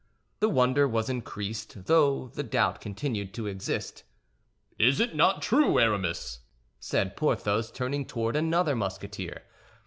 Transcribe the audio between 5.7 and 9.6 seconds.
Aramis?" said Porthos, turning toward another Musketeer.